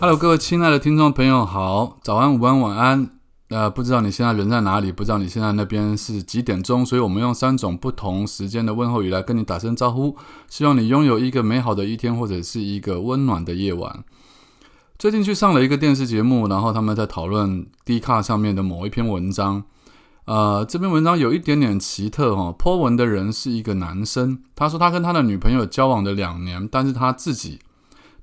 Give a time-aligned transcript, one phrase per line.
[0.00, 3.10] Hello，各位亲爱的听众朋友，好，早安、午安、晚安。
[3.48, 4.92] 呃，不知道你现在人在哪里？
[4.92, 6.86] 不知道你现在那边是几点钟？
[6.86, 10.16] 所以我们用三种不同时间的问候语来跟你打声招呼。
[10.48, 14.04] 希望你拥有一个美好的一天，或者是一个温暖的夜晚。
[14.96, 19.64] 最近去上了一个电视节目，然后他们在讨论 D 卡上面的某一篇文章。
[20.26, 22.56] 呃，这篇文章有一点点奇特哈、哦。
[22.56, 27.58] po 文的人是一个男生，他说他跟他的女朋友交往了两年，但是他自己。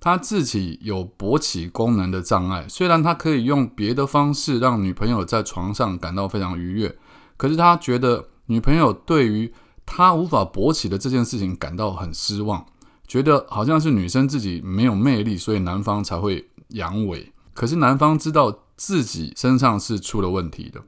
[0.05, 6.95] 他自己有勃起功能的障碍，虽然他可以用别的方式让女朋友在床上感到非常愉悦，
[7.37, 9.51] 可是他觉得女朋友对于
[9.83, 12.63] 他无法勃起的这件事情感到很失望，
[13.07, 17.25] 觉得好像是女生自己没有魅力，所以男方才会阳痿。
[17.55, 20.79] 可是男方知道自己身上是出了问题的，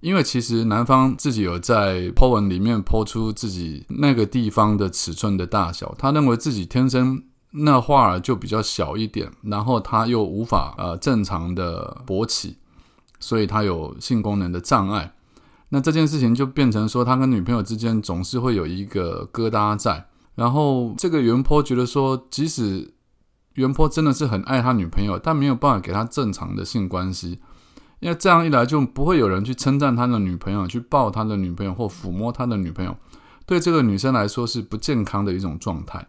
[0.00, 7.22] 因为其实男方自己有在 po 文里面 po 出自己那个地方的尺寸的大小，他认为自己天生。
[7.50, 12.56] 那画儿就比较小一点，然后他又无法呃正常的勃起，
[13.18, 15.14] 所以他有性功能的障碍。
[15.70, 20.06] 那这件事情就变成说，他跟女朋友之间总是会有一个疙瘩在。
[20.34, 22.94] 然后这个袁坡觉得说，即使
[23.54, 27.40] 袁坡真的是很爱他女朋友，但没有办法给他正常的性关系，
[28.00, 32.96] 因为这样一来就不会有人去称赞他的女朋友，去抱他的女朋友或抚摸他的女朋友，
[33.44, 36.06] 对这个女生来说是不健康的一种状态。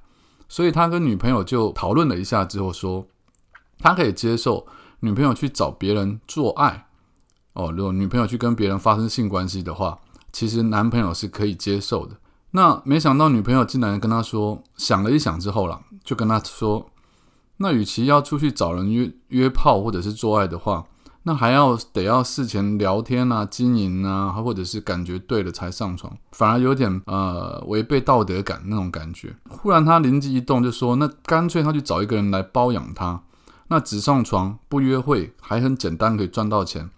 [0.50, 3.06] 所以他跟女朋友就讨论了一下之后说，
[3.78, 4.68] 他可以接受
[5.00, 6.88] 女朋友去找别人做爱，
[7.54, 9.98] 哦，如果女朋友去跟别人发生性关系的话，
[10.34, 12.18] 其实男朋友是可以接受的。
[12.52, 16.90] 那没想到女朋友竟然跟他说，想了一想之后啦，就跟他说，
[17.58, 20.84] 那与其要出去找人约约炮或者是做爱的话。
[21.30, 29.36] 那还要得要事前聊天啊、经营啊，或者是感觉对了才上床，反而有点呃违背道德感那种感觉。
[29.48, 33.22] 忽然他灵机一动，就说：“那干脆他去找一个人来包养他，
[33.68, 36.90] 那只上床不约会，还很简单可以赚到钱。”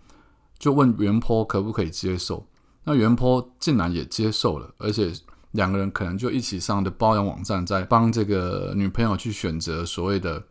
[0.57, 2.45] 就问袁坡可不可以接受？
[2.85, 5.11] 那袁坡竟然也接受了，而且
[5.51, 10.41] 两个人可能就一起上的包养网站，在帮这个女朋友去选择所谓的。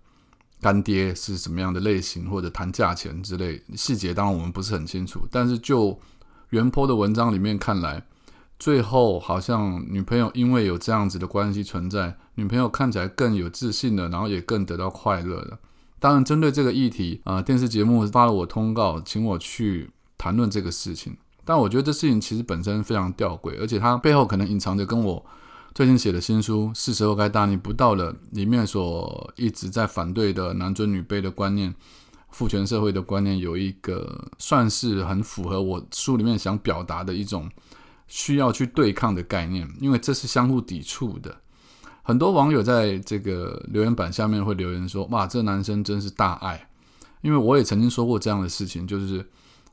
[0.61, 5.21] 干爹是什么样的类型，或者谈价钱之类细节，当然我们不是很清楚。
[5.31, 5.99] 但是就
[6.51, 8.05] 原坡的文章里面看来，
[8.59, 15.59] 最后好像女朋友因为有这样子的关系存在，女朋友看起来更有自信了，然后也更得到快乐了。
[15.99, 21.17] 当然，针对这个议题啊，电视节目发了我通告，请我去谈论这个事情。
[21.45, 25.25] 但我觉得这事情其实本身非常吊诡，而且它背后可能隐藏着跟我。
[25.73, 31.73] 最近写的新书《是时候该大逆不道了》，里面所一直在反对的男尊女卑的观念、
[32.31, 37.49] 父权社会的观念，有一个算是很符合我书里面想表达的一种
[38.09, 41.37] 需要去对抗的概念，因为这是相互抵触的。
[42.03, 46.69] 很多网友在这个留言板下面会留言说：“哇，这男生真是大爱。”
[47.23, 49.25] 因为我也曾经说过这样的事情，就是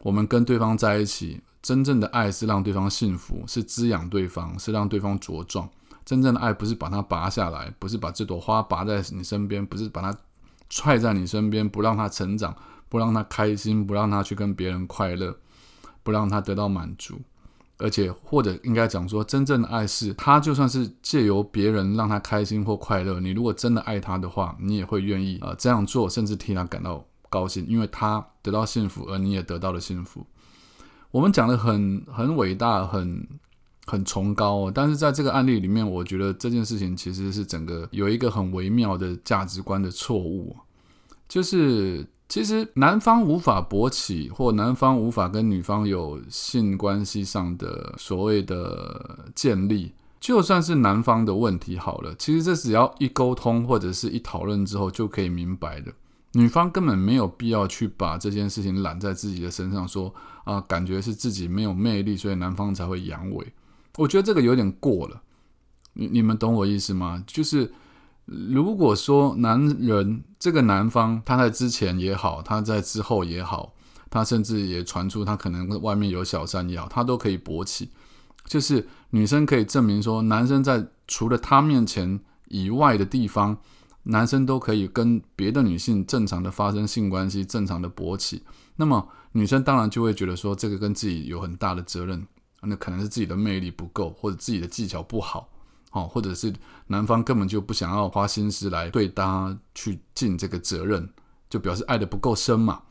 [0.03, 5.67] 我们跟对方在一起，真正的爱是让对方幸福，是滋养对方，是让对方茁壮。
[6.07, 10.17] 真正的爱不是把它拔下来，不是把这朵花拔在你身边，不是把它
[10.69, 12.55] 踹在你身边，不让它成长，
[12.87, 15.35] 不让它开心，不让它去跟别人快乐，
[16.03, 17.19] 不让它得到满足。
[17.77, 30.25] 而且，或者应该讲说，真正的爱是，他就算是借由别人让他开心或快乐，你如果真的爱他的话，你也会愿意呃这样做，甚至替他感到高兴，因为他得到幸福，而你也得到了幸福。
[31.11, 33.27] 我们讲的很很伟大，很。
[33.89, 40.53] 很崇高哦，但是在这个案例里面，我觉得这件事情其实是整个有一个很微妙的价值观的错误，
[41.29, 55.93] 就是其实男方无法勃起，或男方无法跟女方有性关系上的所谓的建立，就算是男方的问题好了，其实这只要一沟通或者是一讨论之后就可以明白的，
[56.33, 60.13] 女方根本没有必要去把这件事情揽在自己的身上，说
[60.43, 63.45] 啊，感觉是自己没有魅力，所以男方才会阳痿。
[63.97, 65.21] 我觉得这个有点过了，
[65.93, 67.23] 你你们懂我意思吗？
[67.27, 67.71] 就是
[68.25, 73.73] 如果说男人这个男方他在之前也好，他在之后也好，
[74.09, 77.89] 他甚至也传出他可能外面有小三也好，他都可以勃起。
[78.45, 83.57] 就是女生可以证明说，男生在除了他面前以外的地方，
[84.03, 88.43] 男生都可以跟别的女性正常的发生性关系，正常的勃起，
[88.77, 92.25] 那么女生当然就会觉得说这个跟自己有很大的责任，
[92.61, 95.49] 那可能是自己的魅力不够，或者自己的技巧不好，
[95.91, 96.53] 哦，或者是
[96.87, 101.09] 男方根本就不想要花心思来对她去尽这个责任，
[101.49, 102.81] 就表示爱的不够深嘛。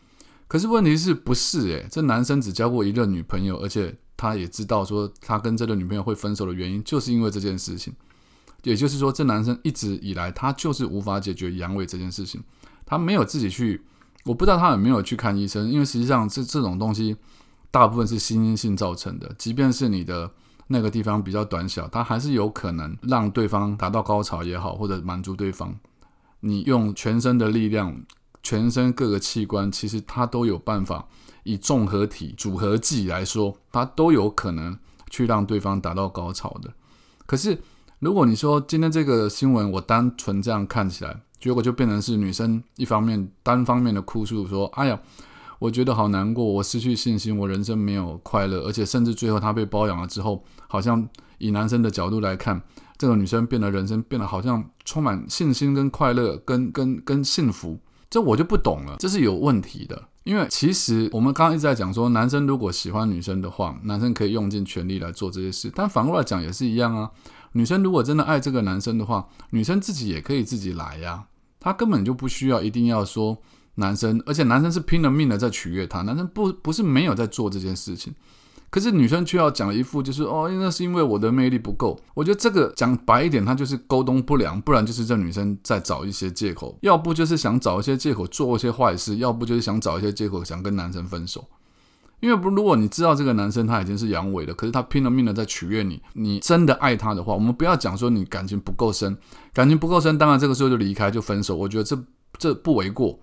[0.48, 7.94] 可是问题是不是诶，这男生只交过一任女朋友，而且他也知道说他跟这个女朋友会分手的原因，就是因为这件事情。
[8.62, 12.42] 也就是说，这男生一直以来他就是无法解决阳痿这件事情，
[12.84, 13.80] 他没有自己去，
[14.24, 17.16] 我不知道他有没有去看医生，因为实际上这这种东西
[17.70, 20.30] 大部分是心因性造成的，即便是你的
[20.68, 25.74] 那个地方比较短小，它还是有可能让对方达到高潮也好，或者满足对方。
[26.40, 28.02] 你用全身的力量，
[28.42, 31.06] 全身各个器官，其实它都有办法，
[31.44, 34.78] 以综合体组合技来说，它都有可能
[35.10, 36.72] 去让对方达到高潮的。
[37.26, 37.58] 可是。
[37.98, 45.00] 如果你说今天这个新闻，我单纯这样看起来，结果就变成是女生一方面单方面的哭诉，说：“哎呀，
[45.58, 51.08] 我觉得好难过，我失去信心，我人生没有快乐，而且甚至最后她被包养了之后，好像
[51.38, 52.60] 以男生的角度来看，
[52.98, 57.78] 这个女生变得人生变得好像充满信心跟快乐，跟跟跟幸福，
[58.10, 60.02] 这我就不懂了，这是有问题的。
[60.24, 67.10] 因为其实我们刚刚一直在讲说，男生如果喜欢女生的话，男生可以用尽全力来做这些事，但反过来讲也是一样啊。”
[67.52, 71.24] 女生如果真的爱这个男生的话，女生自己也可以自己来呀。
[71.58, 73.38] 她根本就不需要一定要说
[73.76, 76.02] 男生，而且男生是拼了命的在取悦她。
[76.02, 78.12] 男生不不是没有在做这件事情，
[78.68, 81.98] 可是女生却要讲一副就是哦，那是因为我的魅力不够。
[82.14, 91.44] 我觉得这个讲白一点，他就是沟通不良，不然就是这女生在找一些借口，要不就是想找一些借口做一些坏事，要不就是想找一些借口想跟男生分手。
[92.20, 99.14] 因为不，如果你知道这个男生他已经是阳痿了，可是他拼了命的在取悦你，你真的爱他的话，我们不要讲说你感情不够深，
[99.52, 101.98] 感情不够深，当然这个时候就离开就分手，我觉得这
[102.38, 103.20] 这不为过。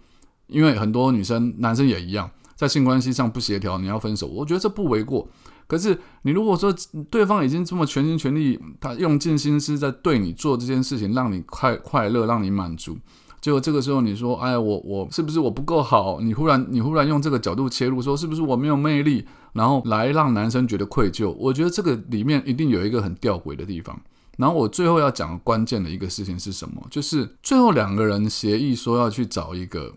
[0.54, 5.28] 因为很多女生、男生也一样，在性关系上不协调，你要分手，我觉得这不为过。
[5.66, 6.74] 可是你如果说
[7.10, 12.98] 对方已经这么全心全力，他用尽心思在对你做这件事情，让你快快乐，让你满足。
[13.42, 16.22] 结果这个时候你说，哎，我我是不是我不够好？
[16.22, 21.32] 你忽然你忽然用这个角度切入，说是不是我没有魅力，然后来让男生觉得愧疚？
[21.40, 24.00] 我觉得这个里面一定有一个很吊诡的地方。
[24.38, 26.82] 然后我最后要讲关键的一个事情是什么？
[26.90, 29.94] 就是最后两个人协议说要去找一个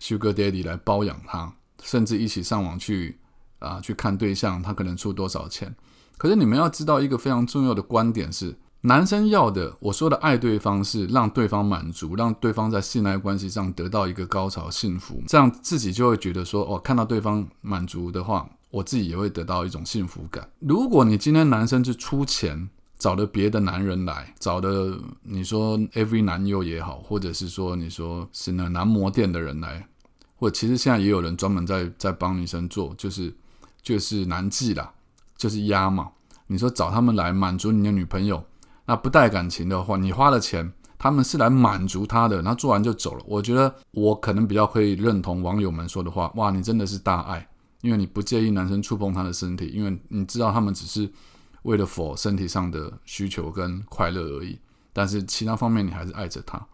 [0.00, 1.52] Sugar Daddy 来包养他，
[1.82, 3.18] 甚至一起上网去
[3.58, 5.74] 啊去看对象，他可能出多少钱。
[6.16, 8.56] 可是你们要知道一个非常重要的观点是。
[8.82, 20.48] 男生要的，我说的爱对方是让对方满足，让对方在性爱关系上得到一个高潮、幸福，这样自己就会觉得说，哦，看到对方满足的话，我自己也会得到一种幸福感。
[20.60, 22.70] 如果你今天男生是出钱
[23.00, 29.88] 找了别的男人来，找的你说 AV 男优也好，或者是说你说是那男模店的人来，
[30.36, 33.34] 或者其实现在也有人专门在在帮女生做，就是
[33.82, 34.92] 就是男妓啦，
[35.36, 36.10] 就是压嘛。
[36.46, 38.44] 你说找他们来满足你的女朋友。
[38.84, 43.24] 那不带感情的话，你花了钱，他们是来满足他的，然后做完就走了。
[43.26, 47.48] 我觉得我可能比较可以认同网友们说的话，哇，你真的是大爱，
[47.82, 51.08] 因为你不介意男生触碰他的身体，因为你知道他们只是
[51.62, 54.58] 为了否身体上的需求跟快乐而已，
[54.92, 56.66] 但是其他方面你还是爱着他。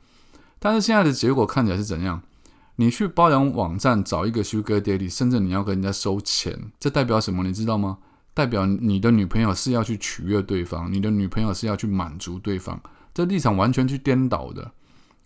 [0.59, 2.23] 但是现在的结果看起来是怎样？
[2.77, 7.43] 你去包养网站找一个 Sugar Daddy，甚至你要跟人家收钱，这代表什么？
[7.43, 7.99] 你知道吗？
[8.35, 12.79] 代表你的女朋友是要去取悦对方，你的女朋友是要去满足对方，
[13.15, 14.73] 这立场完全去颠倒的。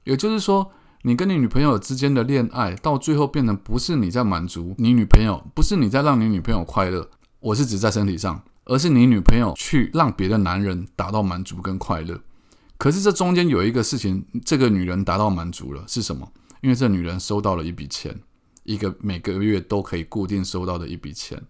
[0.04, 0.70] 也就是说，
[1.02, 12.20] 你跟你女朋友之间的恋爱，到最后变成不是你在满足你女朋友，不是你在让你女朋友快乐，我是指在身体上，而是你女朋友去让别的男人达到满足跟快乐。
[12.78, 16.32] 可是这中间有一个事情，这个女人达到满足了是什么？
[16.62, 18.18] 因为这女人收到了一笔钱，
[18.64, 21.42] 一个每个月都可以固定收到的一笔钱。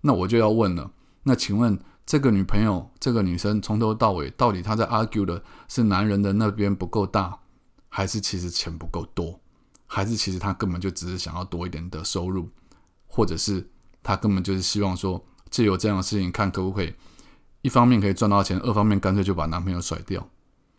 [0.00, 0.92] 那我就要问了。
[1.24, 7.40] 那请问这个女朋友，这个女生从头到尾，到底她在 argue 的是男人的那边不够大，
[7.88, 9.40] 还是其实钱不够多，
[9.86, 12.48] 还是其实她根本就只是想要多一点的收入，
[13.06, 13.68] 或者是
[14.02, 16.92] 她根本就是希望说借由这样的事情看可不可以，
[17.62, 20.28] 一方面可以赚到钱，二方面干脆就把男朋友甩掉。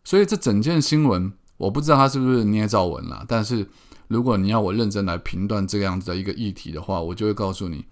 [0.03, 3.67] 所以这整件新闻，我不知道他是不是捏造文了，但是
[4.07, 7.85] 如果你要我认真来评断这样子的一个议题的话，我就会告诉你。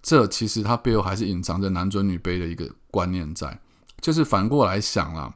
[0.00, 3.60] 这其实它背后还是隐藏着男尊女卑的一个观念在，
[4.00, 5.34] 就是反过来想啦，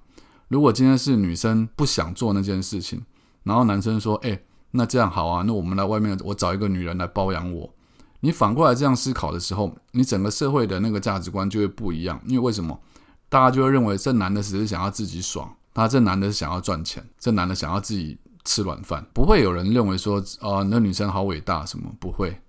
[0.48, 3.02] 如果今天是女生不想做那件事情，
[3.42, 7.74] 然后男生说：“哎，那这样好啊，那我们来外面，我找一个女人来包养我。”
[8.24, 12.20] 你反过来这样思考的时候，你整个社会的那个价值观就会不一样。
[12.26, 12.80] 因为为什么？
[13.28, 22.40] 大家就会认为这男的只是想要自己爽，他这男的是想要赚钱，这男的想要自己吃软饭，不会有人认为说啊，那女生好伟大什么，不会，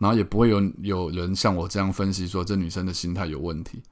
[0.00, 3.82] 然后也不会有有人像我这样分析说这女生的心态有问题。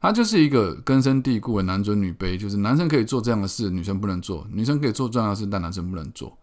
[0.00, 6.36] 它就是一个根深蒂固的男尊女卑，就是男生可以做这样的事，女生不能做；女生可以做这样的事，但男生不能做。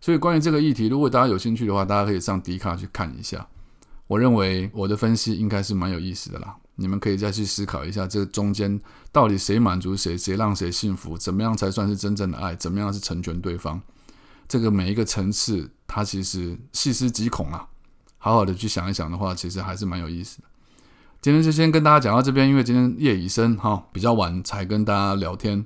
[0.00, 3.46] 所以关于这个议题，如果大家有兴趣的话，大家可以上迪卡去看一下。
[4.06, 8.80] 我认为我的分析应该是蛮有意思的啦，你们可以再去思考一下，这中间
[9.10, 13.80] 到底谁满足谁，谁让谁幸福，怎么样才算是真正的爱，怎么样是成全对方？
[14.46, 17.68] 这个每一个层次，它其实细思极恐啊。
[18.18, 20.48] 好好的去想一想的话，其实还是蛮有意思的。
[21.20, 25.64] 今天就先跟大家讲到这边，因为今天夜已深哈，比较晚才跟大家聊天。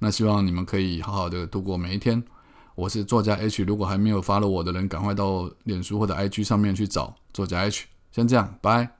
[0.00, 2.22] 那希望你们可以好好的度过每一天。
[2.74, 7.84] 我是作家 H，如果还没有发了我的人，赶快到脸书或者 IG 上面去找做加 H。
[8.10, 8.95] 先这样，拜。